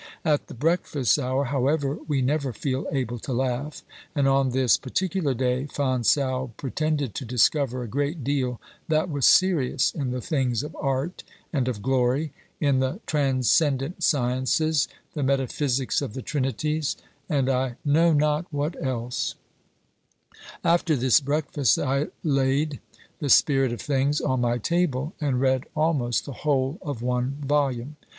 At 0.25 0.47
the 0.47 0.55
breakfast 0.55 1.19
hour, 1.19 1.43
however, 1.45 1.99
we 2.07 2.23
never 2.23 2.51
feel 2.53 2.87
able 2.91 3.19
to 3.19 3.33
laugh, 3.33 3.83
and 4.15 4.27
on 4.27 4.49
this 4.49 4.75
par 4.75 4.89
ticular 4.89 5.37
day 5.37 5.67
Fonsalbe 5.67 6.57
pretended 6.57 7.13
to 7.13 7.23
discover 7.23 7.83
a 7.83 7.87
great 7.87 8.23
deal 8.23 8.59
that 8.87 9.11
was 9.11 9.27
serious 9.27 9.93
in 9.93 10.09
the 10.09 10.19
things 10.19 10.63
of 10.63 10.75
art 10.77 11.23
and 11.53 11.67
of 11.67 11.83
glory, 11.83 12.33
in 12.59 12.79
the 12.79 12.99
trans 13.05 13.47
cendent 13.47 14.01
sciences, 14.01 14.87
the 15.13 15.21
metaphysics 15.21 16.01
of 16.01 16.15
the 16.15 16.23
trinities, 16.23 16.97
and 17.29 17.47
I 17.47 17.75
know 17.85 18.11
not 18.11 18.47
what 18.51 18.73
else. 18.83 19.35
36o 20.33 20.33
OBERMANN 20.61 20.71
After 20.73 20.95
this 20.95 21.19
breakfast 21.19 21.77
I 21.77 22.07
laid" 22.23 22.79
The 23.19 23.29
Spirit 23.29 23.71
of 23.71 23.81
Things" 23.81 24.19
on 24.19 24.41
my 24.41 24.57
table 24.57 25.13
and 25.21 25.39
read 25.39 25.65
almost 25.75 26.25
the 26.25 26.33
whole 26.41 26.79
of 26.81 27.03
one 27.03 27.37
volume. 27.45 27.97